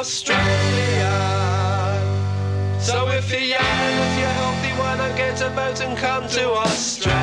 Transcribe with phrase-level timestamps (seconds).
[0.00, 1.12] Australia.
[2.80, 6.52] So if you're young, if you're healthy, why not get a boat and come to
[6.52, 7.19] Australia?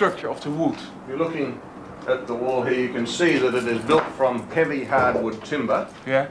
[0.00, 0.76] Structure of the wood.
[0.76, 1.60] If you're looking
[2.08, 5.88] at the wall here, you can see that it is built from heavy hardwood timber,
[6.06, 6.28] Yeah.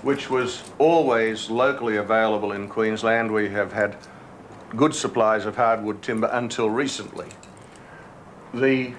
[0.00, 3.30] which was always locally available in Queensland.
[3.30, 3.96] We have had
[4.74, 7.26] good supplies of hardwood timber until recently.
[8.54, 8.94] The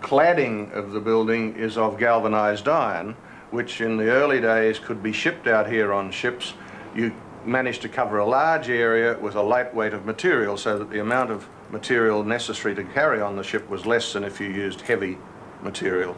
[0.00, 3.16] cladding of the building is of galvanized iron,
[3.50, 6.54] which in the early days could be shipped out here on ships.
[6.94, 7.12] You
[7.46, 11.00] managed to cover a large area with a light weight of material so that the
[11.00, 14.80] amount of material necessary to carry on the ship was less than if you used
[14.82, 15.18] heavy
[15.62, 16.16] material.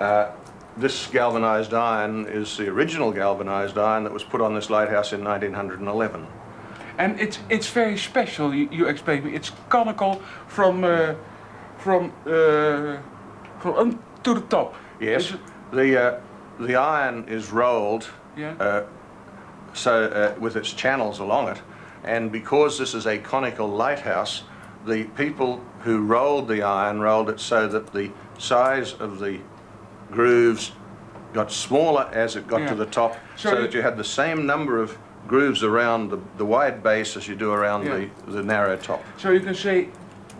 [0.00, 0.30] Uh,
[0.76, 5.24] this galvanized iron is the original galvanized iron that was put on this lighthouse in
[5.24, 6.26] 1911.
[6.98, 8.54] And it's it's very special.
[8.54, 9.34] You, you explained me.
[9.34, 11.14] It's conical from uh,
[11.76, 12.98] from uh,
[13.60, 14.74] from to the top.
[15.00, 15.32] Yes,
[15.72, 16.20] the, uh,
[16.58, 18.54] the iron is rolled Yeah.
[19.78, 21.62] So uh, with its channels along it,
[22.04, 24.42] and because this is a conical lighthouse,
[24.86, 29.38] the people who rolled the iron rolled it so that the size of the
[30.10, 30.72] grooves
[31.32, 32.68] got smaller as it got Yeah.
[32.70, 34.96] to the top, So so, that you had the same number of
[35.26, 38.06] grooves around the, the wide base as you do around Yeah.
[38.26, 39.04] the, the narrow top.
[39.18, 39.88] So you can say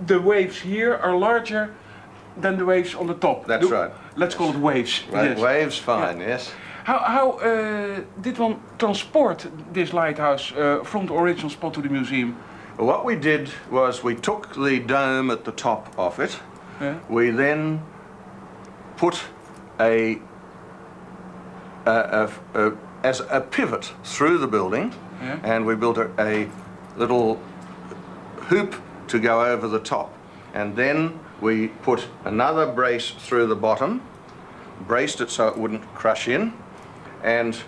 [0.06, 1.74] the waves here are larger
[2.38, 3.46] than the waves on the top.
[3.46, 3.90] That's The- right.
[4.16, 5.02] Let's call it waves.
[5.10, 5.38] Right, Yes.
[5.38, 6.50] Waves, fine, yes.
[6.88, 11.90] How, how uh, did one transport this lighthouse uh, from the original spot to the
[11.90, 12.32] museum?
[12.78, 16.38] What we did was we took the dome at the top of it.
[16.80, 16.98] Yeah.
[17.10, 17.82] We then
[18.96, 19.20] put
[19.78, 20.18] a,
[21.84, 25.40] a, a- a- as a pivot through the building, Yeah.
[25.44, 26.48] and we built a, a
[26.96, 27.34] little
[28.48, 28.74] hoop
[29.08, 30.10] to go over the top.
[30.54, 34.00] And then we put another brace through the bottom,
[34.86, 36.54] braced it so it wouldn't crush in,
[37.22, 37.58] and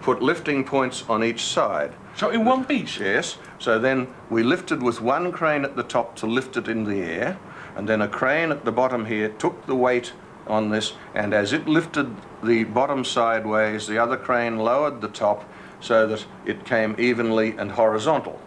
[0.00, 1.92] put lifting points on each side.
[2.14, 2.98] So in one piece?
[2.98, 3.38] Yes.
[3.58, 7.00] So then we lifted with one crane at the top to lift it in the
[7.00, 7.38] air,
[7.76, 10.12] and then a crane at the bottom here took the weight
[10.46, 15.44] on this, and as it lifted the bottom sideways, the other crane lowered the top
[15.80, 18.40] so that it came evenly and horizontal.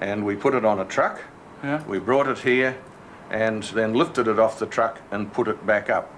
[0.00, 1.20] And we put it on a truck,
[1.62, 1.82] Yeah.
[1.86, 2.76] we brought it here,
[3.30, 6.12] and then lifted it off the truck and put it back up.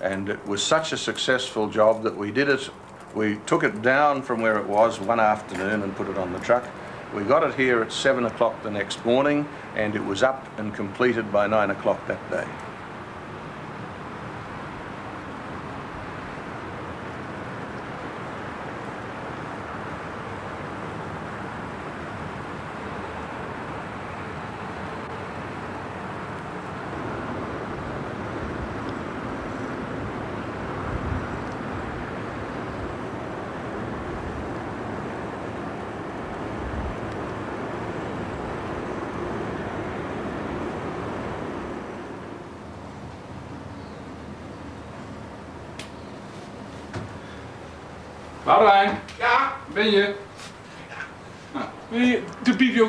[0.00, 2.70] And it was such a successful job that we did it.
[3.16, 6.38] We took it down from where it was one afternoon and put it on the
[6.40, 6.68] truck.
[7.14, 10.74] We got it here at seven o'clock the next morning, and it was up and
[10.74, 12.46] completed by nine o'clock that day.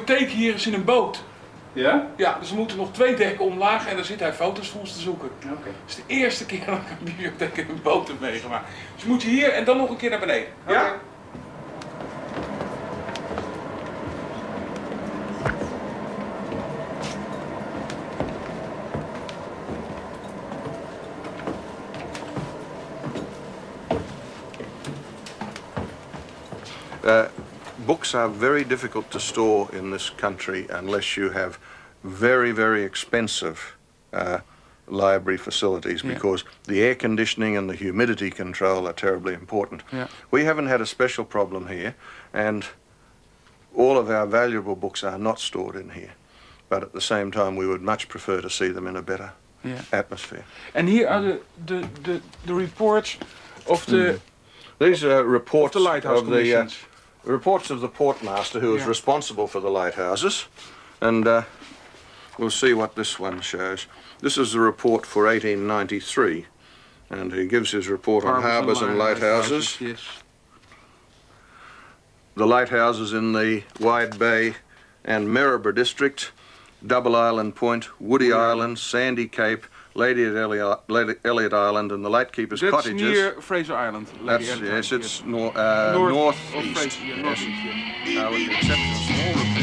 [0.08, 1.24] discotheek hier is in een boot.
[1.74, 2.08] Ja?
[2.16, 4.94] Ja, dus we moeten nog twee dekken omlaag en dan zit hij foto's voor ons
[4.94, 5.30] te zoeken.
[5.52, 5.70] Oké.
[5.88, 8.70] Is de eerste keer dat ik een bibliotheek in een boot heb meegemaakt.
[8.94, 10.48] Dus we moeten hier en dan nog een keer naar beneden.
[10.66, 10.76] Okay.
[10.76, 10.96] Ja?
[27.04, 27.37] Uh,
[27.88, 31.58] books are very difficult to store in this country unless you have
[32.04, 33.76] very, very expensive
[34.14, 34.40] uh,
[34.88, 36.14] library facilities Yeah.
[36.14, 39.82] because the air conditioning and the humidity control are terribly important.
[39.94, 40.08] Yeah.
[40.32, 41.96] We haven't had a special problem here,
[42.34, 42.66] and
[43.76, 46.14] all of our valuable books are not stored in here.
[46.70, 49.32] But at the same time, we would much prefer to see them in a better
[49.64, 49.82] Yeah.
[49.92, 50.44] atmosphere.
[50.74, 53.18] And here are the, the, the, the reports
[53.66, 54.20] of the,
[54.80, 56.70] These are of the lighthouse of the uh,
[57.28, 57.46] commissions.
[57.46, 58.88] reports of the portmaster who is Yeah.
[58.90, 60.46] responsible for the lighthouses,
[61.02, 61.44] and uh,
[62.38, 63.88] we'll see what this one shows.
[64.22, 66.46] This is the report for 1893,
[67.10, 69.78] and he gives his report on harbours and lighthouses.
[69.80, 70.00] Yes.
[72.36, 74.56] The lighthouses in the Wide Bay
[75.04, 76.32] and Maryborough district,
[76.86, 79.66] Double Island Point, Woody Island, Sandy Cape,
[79.98, 83.02] Lady at Elliot, Lady Elliot Island, and the Lightkeepers' That's cottages.
[83.02, 84.08] near Fraser Island.
[84.22, 86.78] Lady That's, Elliot yes, Island, it's nor, uh, North northeast.
[86.78, 87.42] Fraser, yeah, yes.
[88.06, 88.28] yeah.
[88.28, 89.57] Uh, with the exception of small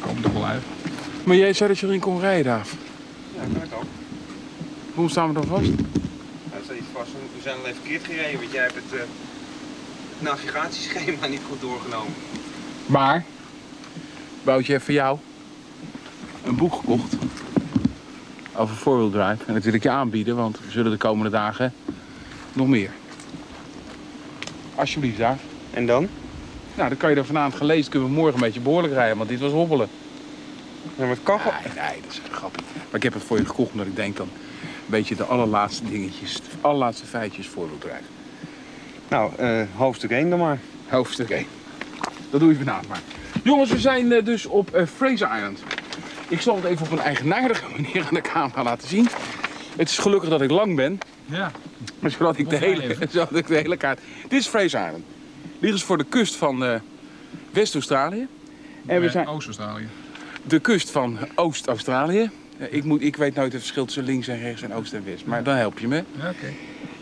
[0.00, 0.62] Komt er wel uit.
[1.24, 2.74] Maar jij zei dat je erin kon rijden, Daaf.
[3.34, 3.84] Ja, kan ik ook.
[4.94, 5.68] Hoe staan we dan vast?
[5.68, 11.40] Nou, vast, we zijn alleen verkeerd gereden, want jij hebt het, eh, het navigatieschema niet
[11.48, 12.12] goed doorgenomen.
[12.86, 13.24] Maar,
[14.42, 15.18] Boutje heeft voor jou
[16.44, 17.14] een boek gekocht
[18.56, 19.44] over four-wheel drive.
[19.46, 21.72] En dat wil ik je aanbieden, want we zullen de komende dagen
[22.52, 22.90] nog meer.
[24.74, 25.38] Alsjeblieft, daar.
[25.70, 26.08] En dan?
[26.78, 29.28] Nou, dan kan je er vanavond gelezen, kunnen we morgen een beetje behoorlijk rijden, want
[29.28, 29.88] dit was hobbelen.
[30.82, 31.56] Ja, maar het kan gewoon.
[31.64, 32.62] Nee, nee, dat is een grapje.
[32.74, 34.28] Maar ik heb het voor je gekocht omdat ik denk dan
[34.62, 38.02] een beetje de allerlaatste dingetjes, de allerlaatste feitjes four-wheel drive.
[39.08, 40.58] Nou, eh, hoofdstuk 1 dan maar.
[40.88, 41.46] Hoofdstuk 1.
[42.30, 43.00] Dat doe je vanavond maar.
[43.42, 45.62] Jongens, we zijn eh, dus op eh, Fraser Island.
[46.28, 49.08] Ik zal het even op een eigenaardige manier aan de camera laten zien.
[49.76, 51.50] Het is gelukkig dat ik lang ben, Ja.
[52.02, 54.00] zodat ik de hele, zodat ik de hele kaart...
[54.28, 55.04] Dit is Fraser Island.
[55.58, 56.74] Dit is voor de kust van eh,
[57.50, 58.26] West-Australië.
[58.86, 59.86] En we zijn Oost-Australië.
[60.46, 62.30] de kust van Oost-Australië.
[62.58, 65.04] Eh, Ik, moet, ik weet nooit het verschil tussen links en rechts en oost en
[65.04, 65.26] west.
[65.26, 66.04] Maar dan help je me.
[66.18, 66.52] Ja, oké.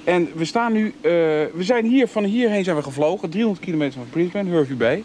[0.05, 3.99] En we staan nu, eh, we zijn hier, van hierheen zijn we gevlogen, 300 kilometer
[3.99, 5.05] van Brisbane, Hervey Bay.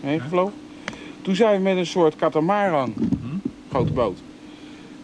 [0.00, 0.54] Heen gevlogen.
[1.22, 2.94] Toen zijn we met een soort katamaran,
[3.70, 4.18] grote boot,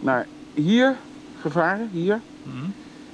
[0.00, 0.96] naar hier
[1.40, 2.20] gevaren, hier.
[2.42, 2.64] Mhm.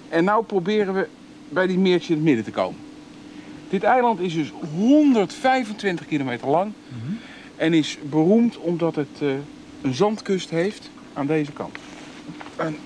[0.09, 1.07] En nou proberen we
[1.49, 2.79] bij die meertje in het midden te komen.
[3.71, 7.13] Dit eiland is dus 125 kilometer lang Mhm.
[7.57, 9.29] en is beroemd omdat het eh,
[9.83, 11.77] een zandkust heeft aan deze kant.
[12.57, 12.77] Een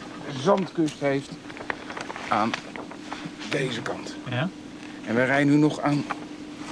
[0.42, 1.30] zandkust heeft
[2.28, 2.50] aan
[3.50, 4.16] deze kant.
[4.30, 4.48] Ja.
[5.06, 6.04] En wij rijden nu nog aan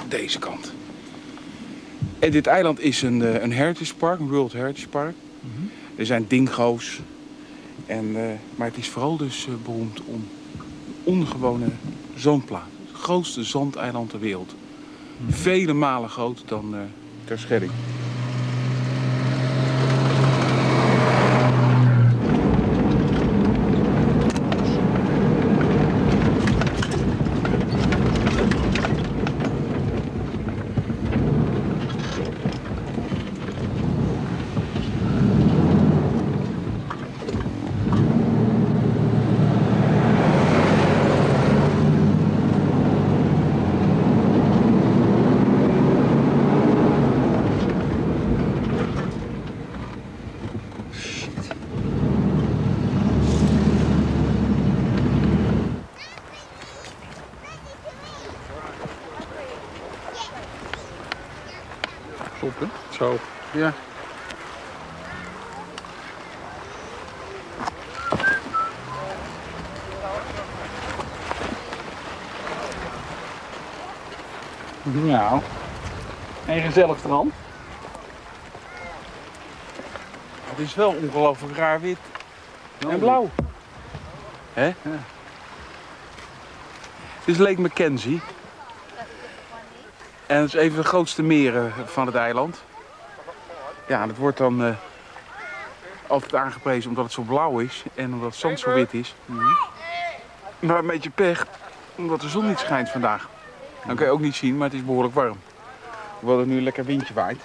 [0.09, 0.73] deze kant.
[2.19, 5.15] En dit eiland is een, eh, een heritage park, een World Heritage Park.
[5.97, 7.01] Er zijn dingo's.
[7.87, 8.23] En, eh,
[8.57, 10.29] maar het is vooral dus beroemd om
[11.05, 11.67] ongewone
[12.17, 12.71] zandplaat.
[13.03, 14.55] Het grootste zandeiland ter wereld.
[15.29, 16.81] Vele malen groter dan eh
[17.25, 17.73] Terschelling.
[62.91, 63.19] Zo.
[63.53, 63.73] Ja.
[74.83, 75.41] Nou.
[76.47, 77.33] Een gezellig strand.
[80.45, 81.99] Het is wel ongelooflijk raar wit
[82.89, 83.31] en blauw.
[84.53, 84.73] Hè?
[87.25, 88.21] Dit is Lake Mackenzie.
[90.27, 92.63] En het is een van de grootste meren van het eiland.
[93.89, 94.75] Ja, en het wordt dan eh,
[96.07, 99.15] altijd aangeprezen omdat het zo blauw is en omdat het zand zo wit is.
[100.59, 101.47] Maar een beetje pech,
[101.95, 103.29] omdat de zon niet schijnt vandaag.
[103.87, 105.39] Dan kan je ook niet zien, maar het is behoorlijk warm.
[106.23, 107.41] Hoewel er nu een lekker windje waait.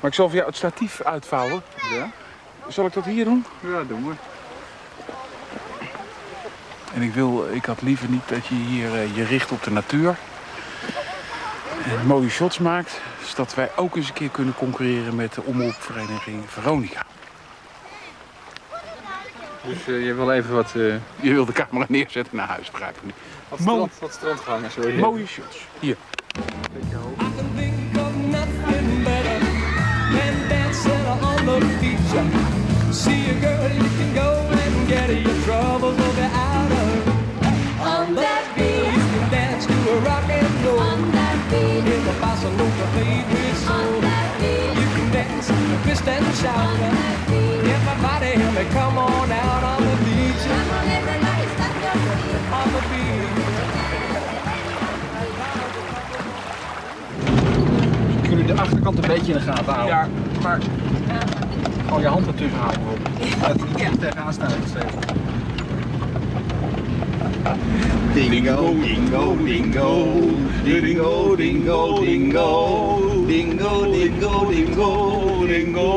[0.00, 1.62] Maar ik zal voor jou het statief uitvouwen.
[1.90, 2.10] Ja?
[2.68, 3.44] Zal ik dat hier doen?
[3.60, 4.14] Ja, doen we.
[6.94, 9.70] En ik, wil, ik had liever niet dat je hier eh, je richt op de
[9.70, 10.16] natuur.
[11.84, 13.00] En mooie shots maakt.
[13.24, 17.06] Zodat wij ook eens een keer kunnen concurreren met de omroepvereniging Veronica.
[19.66, 22.96] Dus eh, je wil even wat, eh Je wil de camera neerzetten naar huis, begrijp
[22.96, 23.12] ik nu.
[23.48, 24.92] wat, strand, wat.
[24.94, 25.66] Mooie shots.
[25.80, 25.96] Hier.
[32.92, 35.14] See a girl, you can go and get her.
[35.14, 37.08] Your troubles will be out of.
[37.86, 40.80] On that beat, you can dance to a rock and roll.
[40.80, 43.78] On that beat, in the bossa nova favorite soul.
[43.78, 45.46] On that beat, you can dance,
[45.84, 46.58] twist and shout.
[46.58, 50.42] On that beat, everybody help me come on out on the beach.
[50.50, 52.42] Come on, everybody, stop your feet.
[52.58, 53.30] On the beat.
[58.28, 59.96] Kunnen de achterkant een beetje in de gaten houden?
[59.96, 60.08] Ja,
[60.42, 60.58] maar
[61.86, 62.80] Gewoon je hand ertussen houden.
[62.82, 62.98] hoor.
[63.48, 64.50] Dat die niet echt tegenaan staan.
[64.66, 64.94] steeds.
[68.14, 70.16] Dingo, dingo, dingo,
[70.64, 75.88] dingo, dingo, dingo, dingo, dingo, dingo, dingo.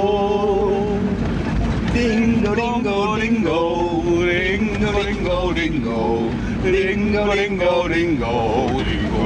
[1.93, 6.29] Dingo, dingo, dingo, dingo, dingo, dingo,
[6.61, 9.23] dingo, dingo, dingo, dingo.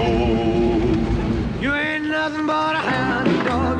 [1.61, 3.76] You ain't nothing but a hound dog,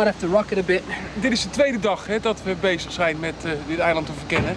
[0.00, 0.82] might have to rock it a bit.
[1.14, 4.12] dit is de tweede dag hè, dat we bezig zijn met eh, dit eiland te
[4.12, 4.56] verkennen.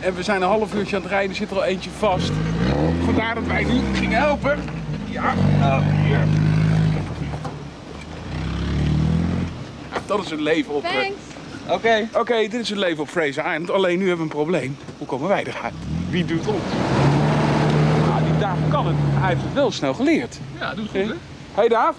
[0.00, 2.30] En we zijn een half uurtje aan het rijden, er zit er al eentje vast.
[3.04, 4.58] Vandaar dat wij nu gingen helpen.
[5.04, 6.18] Ja, oh, hier.
[9.92, 10.84] Ja, dat is een leven op...
[10.84, 12.08] eh, Oké.
[12.14, 13.70] Oké, dit is het leven op Fraser Island.
[13.70, 14.76] Alleen nu hebben we een probleem.
[14.98, 15.74] Hoe komen wij eruit?
[16.10, 16.62] Wie doet ons?
[18.06, 18.96] Nou, die Daaf kan het.
[18.98, 20.38] Hij heeft het wel snel geleerd.
[20.58, 21.06] Ja, doe het goed hè.
[21.06, 21.14] Hé
[21.54, 21.96] hey Daaf.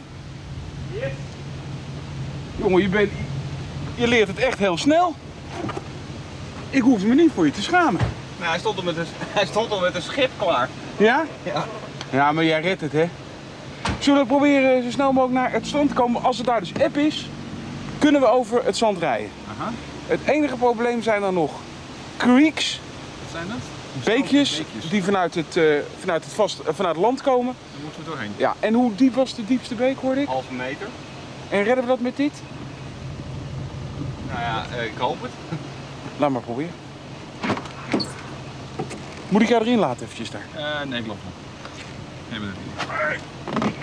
[2.56, 3.12] Jongen, je, bent,
[3.96, 5.16] je leert het echt heel snel.
[6.70, 8.02] Ik hoef me niet voor je te schamen.
[8.38, 9.06] Nou, hij stond al met een,
[9.38, 10.70] hij stond al met een schip klaar.
[10.98, 11.26] Ja?
[11.44, 11.66] Ja.
[12.10, 13.10] Ja, maar jij redt het, hè?
[14.00, 16.24] Zullen we proberen zo snel mogelijk naar het strand te komen?
[16.24, 17.30] Als het daar dus app is,
[18.00, 19.30] kunnen we over het zand rijden.
[19.60, 19.72] Aha.
[20.08, 21.52] Het enige probleem zijn dan nog
[22.18, 22.80] creeks,
[23.24, 23.58] Wat zijn dat?
[24.04, 24.90] beekjes, Beekjes.
[24.90, 25.64] die vanuit het, eh,
[26.00, 27.56] vanuit, het vast, eh, vanuit het land komen.
[27.74, 28.32] Daar moeten we doorheen.
[28.38, 30.28] Ja, en hoe diep was de diepste beek, hoorde ik?
[30.28, 30.88] Halve meter.
[31.54, 32.42] En redden we dat met dit?
[34.28, 35.32] Nou ja, eh, ik hoop het.
[36.20, 36.72] Laat maar proberen.
[39.30, 40.46] Moet ik jou erin laten eventjes daar?
[40.56, 41.20] Eh, nee, klopt.
[42.30, 42.58] Nee, maar dat
[43.64, 43.74] niet.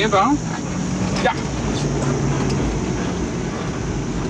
[0.00, 0.32] Ebba.
[1.22, 1.32] Ja.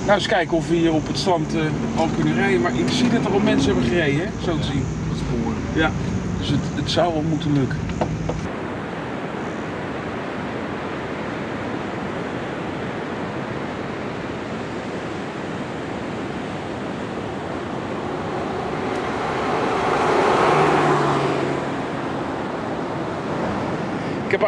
[0.06, 1.60] Nou, eens kijken of we hier op het strand eh,
[1.96, 2.60] al kunnen rijden.
[2.60, 4.44] Maar ik zie dat er al mensen hebben gereden, hè?
[4.44, 4.84] zo te zien.
[5.16, 5.52] Spoor.
[5.72, 5.90] Ja,
[6.38, 7.78] dus het, het zou wel moeten lukken.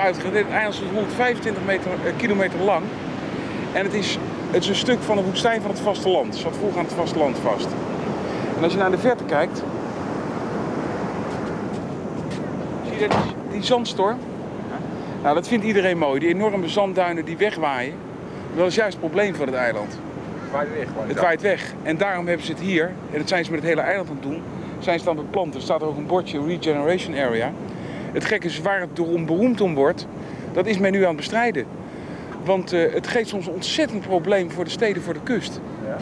[0.03, 2.85] Uitgerekend, het eiland is 125 meter, eh, kilometer lang.
[3.73, 4.19] En het is,
[4.51, 6.27] het is een stuk van de woestijn van het vasteland.
[6.27, 7.69] Het zat vroeger aan het vasteland vast.
[8.57, 9.63] En als je naar de verte kijkt,
[12.89, 13.09] zie je
[13.51, 14.19] die, zandstorm?
[15.23, 16.21] Nou, dat vindt iedereen mooi.
[16.21, 17.95] Die enorme zandduinen die wegwaaien.
[18.57, 19.99] Dat is juist het probleem voor het eiland.
[20.53, 20.87] Waait weg.
[21.07, 21.73] Het waait weg.
[21.83, 24.15] En daarom hebben ze het hier, en dat zijn ze met het hele eiland aan
[24.15, 24.43] het doen,
[24.79, 25.55] zijn ze dan beplant.
[25.55, 27.53] Er staat er ook een bordje Regeneration Area.
[28.13, 30.07] Het gekke is waar het door beroemd om wordt,
[30.53, 31.67] dat is men nu aan het bestrijden.
[32.45, 35.61] Want eh, het geeft soms een ontzettend probleem voor de steden voor de kust.
[35.87, 35.97] Ja.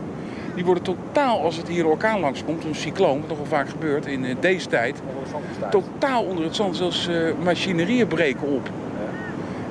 [0.55, 3.69] Die worden totaal, als het hier een orkaan langskomt, een cycloon, wat nog wel vaak
[3.69, 5.00] gebeurt in eh, deze tijd,
[5.33, 6.76] Onder totaal onder het zand.
[6.76, 8.71] Zelfs eh, machinerieën breken op.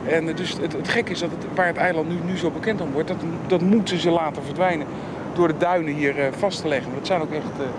[0.07, 2.81] En dus het, het gekke is dat het, waar het eiland nu, nu zo bekend
[2.81, 3.17] om wordt, dat,
[3.47, 4.87] dat moeten ze laten verdwijnen
[5.33, 6.85] door de duinen hier vast te leggen.
[6.85, 7.69] Want het zijn ook echt,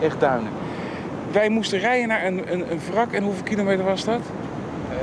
[0.00, 0.48] echt duinen.
[1.36, 4.20] Wij moesten rijden naar een, een, een wrak en hoeveel kilometer was dat?
[4.90, 4.96] Eh,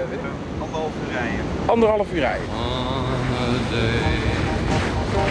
[0.61, 1.45] Anderhalf uur rijden.
[1.65, 2.45] Anderhalf uur rijden.
[2.47, 3.05] On
[3.39, 4.33] a day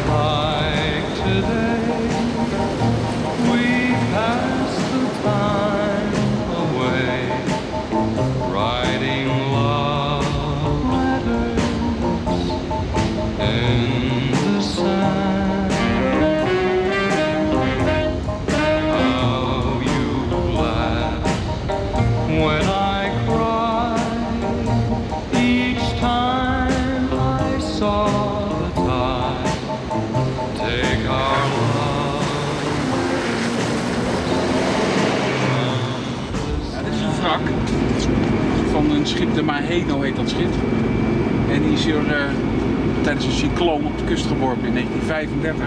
[0.08, 1.81] like today,
[39.12, 40.52] schip, de Maheno heet dat schip.
[41.52, 42.16] En die is hier eh,
[43.02, 45.66] tijdens een cycloon op de kust geworpen in 1935.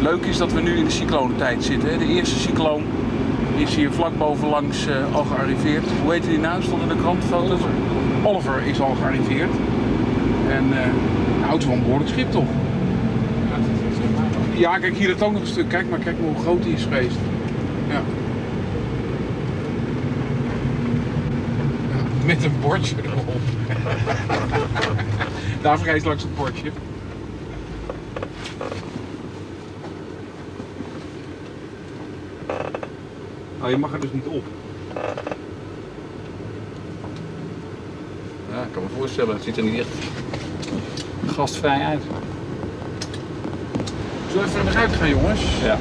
[0.00, 1.90] Leuk is dat we nu in de cyclonentijd zitten.
[1.90, 1.98] Hè.
[1.98, 2.82] De eerste cycloon
[3.56, 5.84] is hier vlak bovenlangs eh, al gearriveerd.
[6.02, 6.62] Hoe heet die nou?
[6.62, 7.60] Stond in de krant foto's.
[8.22, 9.50] Oliver is al gearriveerd.
[10.48, 10.86] En eh
[11.40, 12.48] nou, het is wel een behoorlijk schip toch?
[14.54, 15.68] Ja, kijk hier het ook nog een stuk.
[15.68, 17.16] Kijk maar, kijk maar hoe groot die is geweest.
[17.88, 18.00] Ja.
[22.24, 23.40] Met een bordje erop.
[25.62, 26.70] Daar vergeet langs het bordje.
[33.62, 34.44] Oh, je mag er dus niet op.
[38.50, 39.34] Ja, ik kan me voorstellen.
[39.34, 39.88] Het ziet er niet echt
[41.26, 42.02] gastvrij uit.
[44.30, 45.60] Zullen we even naar buiten gaan, jongens?
[45.62, 45.78] Ja.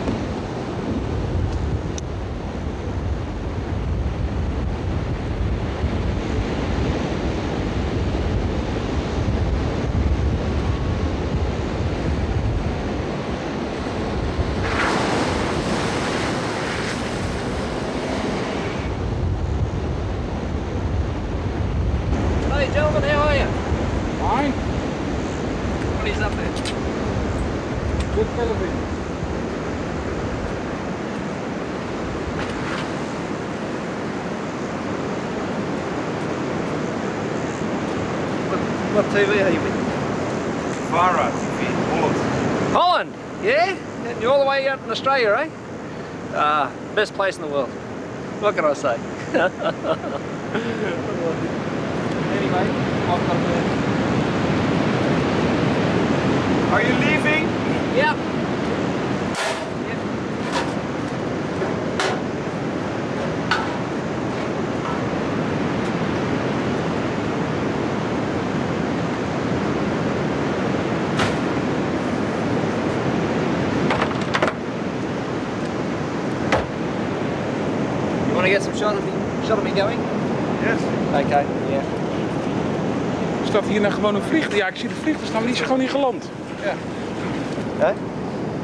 [39.12, 39.74] TV are you with?
[40.90, 41.60] Vara TV,
[41.92, 42.16] Holland.
[42.72, 43.76] Holland, yeah?
[44.22, 45.50] You're all the way out in Australia, eh?
[46.34, 47.68] Ah, best place in the world.
[48.40, 48.96] What can I say?
[52.32, 52.66] anyway,
[53.12, 53.52] I've got to
[56.72, 57.44] Are you leaving?
[57.98, 58.41] Yep.
[78.52, 79.12] Get some shot of me,
[79.48, 80.00] shot of me going?
[80.64, 80.80] Yes.
[81.26, 81.84] Okay, yeah.
[83.46, 84.58] Staat hier nou gewoon een vliegtuig?
[84.58, 86.30] Ja, ik zie de vliegtuig staan, maar die is gewoon niet geland.
[86.64, 86.74] Ja.
[87.86, 87.96] Huh?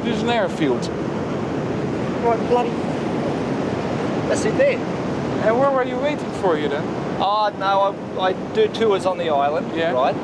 [0.04, 0.89] Dit is een airfield.
[2.23, 2.69] Right, bloody.
[4.28, 4.78] That's it there.
[5.47, 6.84] And where were you waiting for you then?
[7.19, 9.91] Oh no, I, I do tours on the island, Yeah.
[9.91, 10.15] right?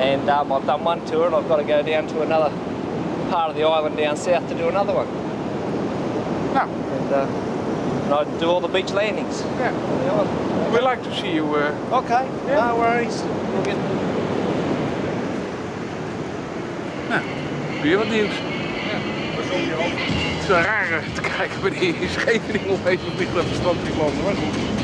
[0.00, 2.50] And um, I've done one tour, and I've got to go down to another
[3.30, 5.06] part of the island down south to do another one.
[6.54, 6.66] Nou,
[6.98, 7.51] And, uh,
[8.12, 9.72] and I do all the beach landings Yeah.
[9.72, 10.74] on the island.
[10.74, 11.44] We like to see you.
[11.56, 12.68] uh, Okay, Yeah.
[12.68, 13.22] no worries.
[13.52, 13.76] We'll get.
[17.82, 18.28] weer wat nieuws.
[18.28, 23.54] We Het is wel raar eh, te kijken bij die Scheveningen opeens een vliegtuig op
[23.54, 24.24] strand die landen.
[24.24, 24.81] Maar goed.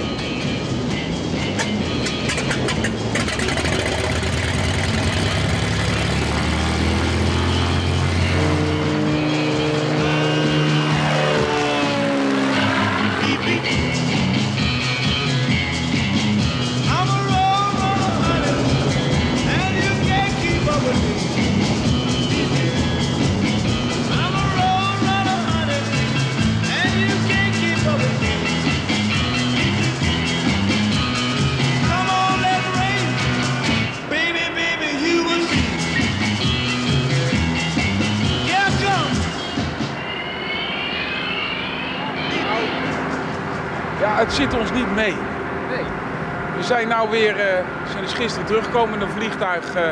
[46.98, 49.82] Nou weer, eh, zijn dus gisteren teruggekomen in een vliegtuig eh,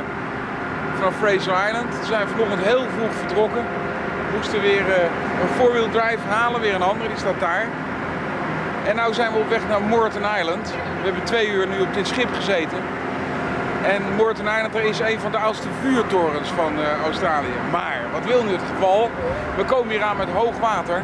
[1.01, 1.99] van Fraser Island.
[2.01, 3.65] We zijn vanochtend heel vroeg vertrokken.
[4.37, 5.03] Moesten weer eh,
[5.43, 7.67] een four-wheel drive halen, weer een andere, die staat daar.
[8.87, 10.75] En nu zijn we op weg naar Morton Island.
[10.99, 12.79] We hebben twee uur nu op dit schip gezeten.
[13.85, 16.73] En Morton Island er is een van de oudste vuurtorens van
[17.05, 17.57] Australië.
[17.71, 19.11] Maar, wat wil nu het geval?
[19.57, 21.03] We komen hier aan met hoog water.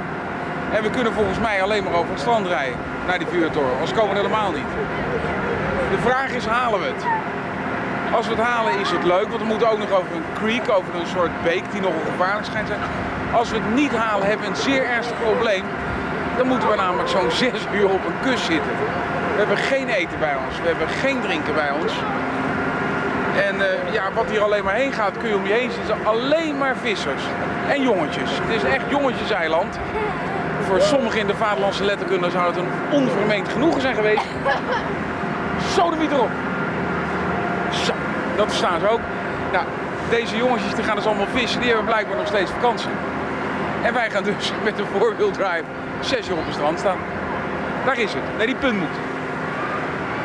[0.72, 3.72] En we kunnen volgens mij alleen maar over het strand rijden naar die vuurtoren.
[3.72, 4.70] Anders komen we helemaal niet.
[5.92, 7.04] De vraag is, halen we het?
[8.14, 10.70] Als we het halen is het leuk, want we moeten ook nog over een creek,
[10.70, 12.86] over een soort beek die nogal gevaarlijk schijnt te zijn.
[13.32, 15.64] Als we het niet halen, hebben we een zeer ernstig probleem.
[16.36, 18.72] Dan moeten we namelijk zo'n zes uur op een kus zitten.
[19.32, 21.92] We hebben geen eten bij ons, we hebben geen drinken bij ons.
[23.48, 25.86] En eh, ja, wat hier alleen maar heen gaat, kun je om je heen zien,
[25.86, 27.22] zijn alleen maar vissers.
[27.68, 28.30] En jongetjes.
[28.42, 29.78] Het is echt jongetjeseiland.
[30.60, 34.26] Voor sommigen in de vaderlandse letterkunde zou het een onvermeend genoegen zijn geweest.
[35.74, 36.30] De erop.
[37.70, 37.92] Zo,
[38.36, 39.00] dat verstaan ze ook.
[39.52, 39.64] Nou,
[40.10, 42.90] deze jongetjes die gaan dus allemaal vissen, die hebben blijkbaar nog steeds vakantie.
[43.82, 45.64] En wij gaan dus met een four-wheel drive
[46.00, 46.98] zes uur op het strand staan.
[47.84, 48.22] Daar is het.
[48.36, 48.96] Nee, die punt moet.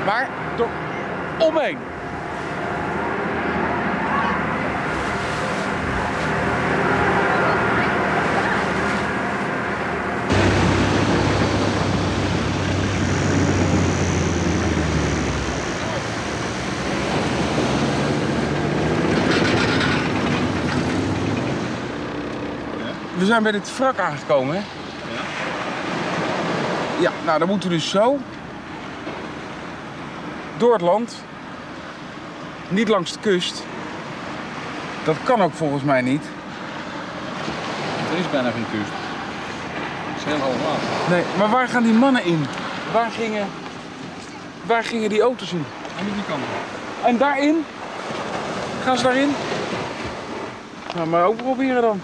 [0.05, 0.69] Maar door
[1.38, 1.77] omheen.
[23.27, 24.61] Zijn bij dit wrak aangekomen, hè?
[24.61, 25.21] Ja.
[26.99, 28.17] Ja, nou dan moeten we dus zo.
[30.57, 31.15] Door het land.
[32.69, 33.63] Niet langs de kust.
[35.03, 36.23] Dat kan ook volgens mij niet.
[38.11, 38.91] Er is bijna geen kust.
[40.05, 41.15] Het is water.
[41.15, 42.45] Nee, maar waar gaan die mannen in?
[42.93, 43.47] Waar gingen,
[44.65, 45.65] waar gingen die auto's in?
[45.99, 46.43] Aan die kant.
[47.05, 47.65] En daarin?
[48.83, 49.35] Gaan ze daarin?
[50.95, 52.01] Nou, maar ook proberen dan.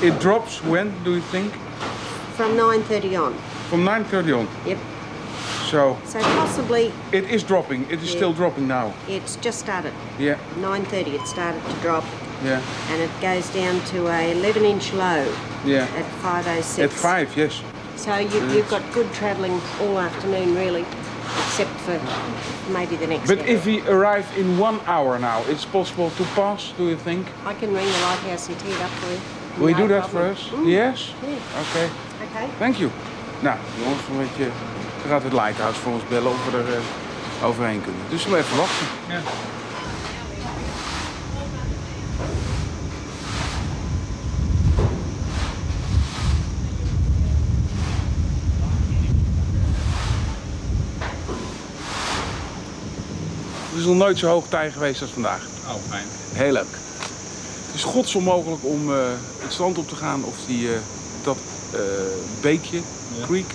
[0.00, 1.52] It drops when, do you think?
[2.36, 3.34] From 9.30 on.
[3.68, 4.48] From 9.30 on.
[4.64, 4.78] Yep.
[5.68, 7.82] So, So possibly it is dropping.
[7.90, 8.16] It is Yeah.
[8.16, 8.94] still dropping now.
[9.08, 9.92] it's just started.
[10.18, 12.04] Yeah, 9.30 it started to drop
[12.44, 15.26] yeah, and it goes down to a 11 inch low
[15.64, 15.88] yeah.
[15.96, 16.84] at 5.06.
[16.84, 17.60] At 5, yes.
[17.96, 20.86] So you, you've got good travelling all afternoon really,
[21.46, 22.00] except for
[22.72, 26.72] maybe the next But if we arrive in one hour now, it's possible to pass,
[26.78, 27.26] do you think?
[27.44, 29.20] I can ring the lighthouse and tee it up for you.
[29.58, 30.50] Will you No do that for us?
[30.64, 31.14] Yes?
[31.22, 31.30] Yeah.
[31.62, 31.90] Okay.
[32.30, 32.48] Okay.
[32.58, 32.90] Thank you.
[33.40, 34.50] Nou, jongens, een beetje,
[35.02, 38.02] dan gaat het Lighthouse voor ons bellen of we er eh, overheen kunnen.
[38.08, 38.86] Dus we even wachten.
[39.08, 39.20] Ja.
[53.70, 55.40] Het is nog nooit zo hoog tij geweest als vandaag.
[55.68, 56.06] Oh, fijn.
[56.32, 56.87] Heel leuk.
[57.68, 58.98] Het is gods onmogelijk om eh,
[59.38, 60.78] het strand op te gaan of die, eh,
[61.22, 61.36] dat
[61.72, 61.80] eh,
[62.40, 62.76] beekje,
[63.18, 63.24] Ja.
[63.26, 63.50] creek,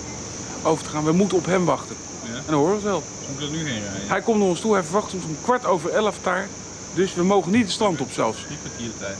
[0.63, 1.03] over te gaan.
[1.03, 1.95] We moeten op hem wachten.
[2.23, 2.29] Ja.
[2.35, 3.03] En dan horen we het wel.
[3.29, 4.07] Moet ik er nu heen rijden?
[4.07, 6.47] Hij komt naar ons toe, hij verwacht ons om kwart over elf daar.
[6.93, 8.37] Dus we mogen niet het strand op zelfs.
[8.45, 9.17] Drie kwartier de tijd.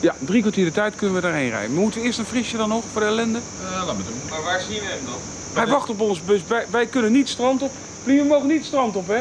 [0.00, 1.74] Ja, drie kwartier de tijd kunnen we daarheen rijden.
[1.74, 3.38] Moeten we eerst een frisje dan nog voor de ellende?
[3.38, 4.14] Eh, laat me doen.
[4.30, 5.14] Maar waar zien we hem dan?
[5.52, 6.40] Hij wacht op ons bus.
[6.46, 7.70] Wij, wij kunnen niet het strand op.
[8.02, 9.16] Vrienden, we mogen niet het strand op, hè?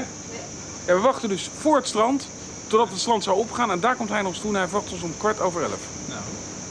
[0.85, 2.27] Ja, we wachten dus voor het strand,
[2.71, 3.71] totdat het strand zou opgaan.
[3.71, 5.79] En daar komt hij ons toe en hij verwacht ons om kwart over elf.
[6.05, 6.21] Nou,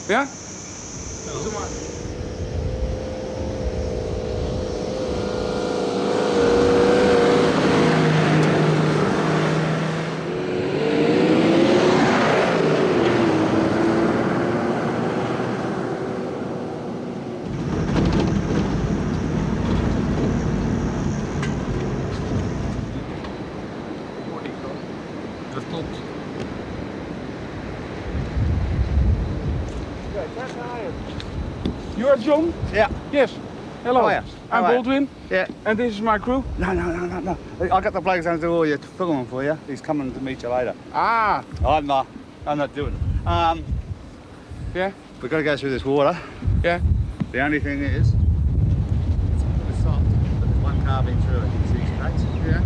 [0.07, 0.29] Ja?
[1.43, 2.00] doe maar.
[34.71, 34.79] Are you?
[34.79, 35.07] I'm How are you?
[35.07, 35.09] Baldwin.
[35.31, 35.49] Yeah.
[35.65, 36.45] And this is my crew.
[36.59, 37.39] No, no, no, no, no.
[37.75, 39.59] I got the bloke going to do all your filming for you.
[39.67, 40.75] He's coming to meet you later.
[40.93, 41.45] Ah.
[41.65, 42.07] I'm not.
[42.47, 43.27] I'm not doing it.
[43.27, 43.65] Um,
[44.75, 44.93] yeah.
[45.21, 46.19] We've got to go through this water.
[46.65, 46.81] Yeah.
[47.33, 48.17] The only thing is, it's a
[49.67, 50.05] bit soft,
[50.41, 51.51] but there's one car been through it.
[51.69, 52.47] See straight?
[52.47, 52.63] Yeah.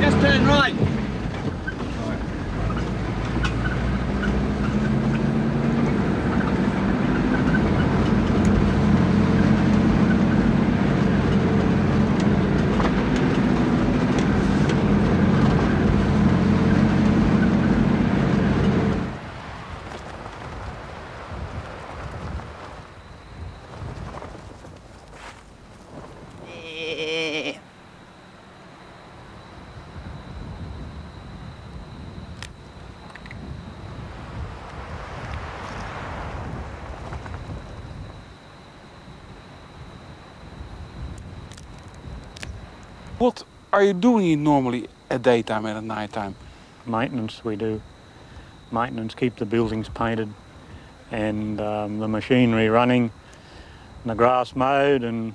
[0.00, 0.74] Just turn right.
[43.18, 46.34] What are you doing it normally at daytime and at nighttime?
[46.86, 47.80] Maintenance we do.
[48.72, 50.28] Maintenance, keep the buildings painted
[51.10, 53.10] and um, the machinery running,
[54.02, 55.32] and the grass mowed and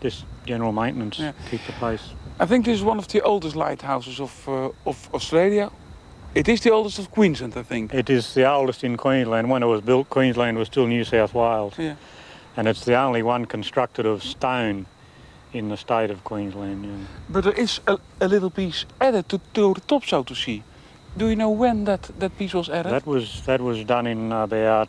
[0.00, 1.32] just general maintenance, Yeah.
[1.50, 2.10] keep the place.
[2.38, 5.70] I think this is one of the oldest lighthouses of, uh, of Australia.
[6.34, 7.92] It is the oldest of Queensland, I think.
[7.92, 9.50] It is the oldest in Queensland.
[9.50, 11.74] When it was built, Queensland was still New South Wales.
[11.76, 11.96] Yeah.
[12.56, 14.86] And it's the only one constructed of stone
[15.52, 16.84] in the state of Queensland.
[16.84, 17.06] yeah.
[17.28, 20.62] But there is a, a little piece added to, to the top, so to see.
[21.16, 22.92] Do you know when that, that piece was added?
[22.92, 24.88] That was that was done in about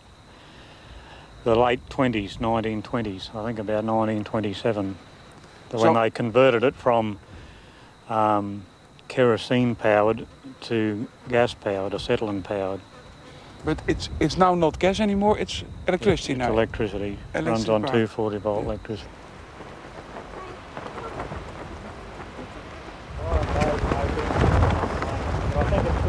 [1.44, 3.34] the late 20s, 1920s.
[3.34, 4.98] I think about 1927,
[5.72, 7.20] when they converted it from
[8.10, 8.66] um,
[9.08, 10.28] kerosene powered
[10.62, 12.82] to gas powered, acetylene powered.
[13.66, 16.52] But it's it's now not gas anymore, it's electricity It's now.
[16.52, 17.18] electricity.
[17.34, 17.92] Runs on power.
[17.92, 19.10] 240 volt electricity.
[25.56, 26.06] I think it's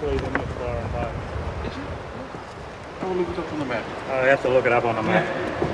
[0.00, 1.14] still more equally than this far and back.
[3.02, 3.84] Oh, look it up on the map.
[4.08, 5.66] Uh, I have to look it up on the map.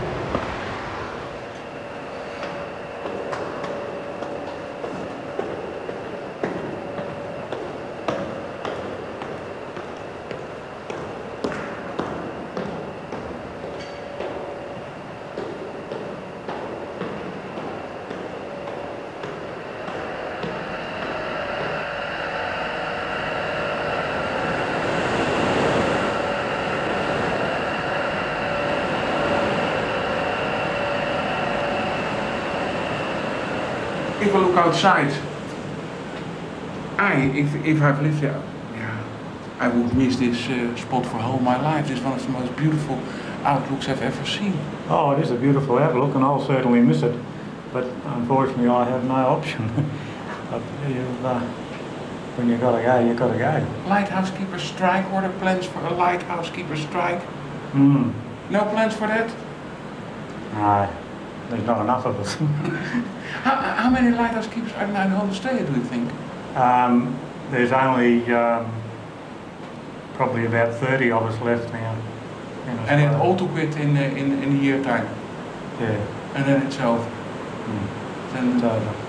[34.57, 35.13] outside,
[36.99, 38.43] I, if, if I've lived here,
[38.75, 39.05] yeah,
[39.59, 41.89] I would miss this uh, spot for all my life.
[41.89, 43.01] This is one of the most beautiful
[43.43, 44.59] outlooks I've ever seen.
[44.89, 47.15] Oh, it is a beautiful outlook, and I'll certainly miss it.
[47.73, 49.69] But unfortunately, I have no option.
[50.51, 51.41] but you've, uh,
[52.37, 53.67] when you've got to go, you've got to go.
[53.89, 57.23] Lighthouse keeper strike, or the plans for a lighthouse keeper strike?
[57.73, 58.11] Hmm.
[58.51, 59.31] No plans for that?
[60.55, 60.89] No,
[61.51, 62.37] there's not enough of us.
[63.77, 65.31] How, many lighthouse keepers are now in
[65.67, 66.11] do you think?
[66.57, 67.15] um,
[67.51, 68.73] there's only um,
[70.15, 71.95] probably about 30 of us left now.
[72.89, 75.07] And it all to quit in, in, in a year time.
[75.79, 76.05] Yeah.
[76.35, 77.05] And then it's over.
[78.33, 79.06] Then It's over.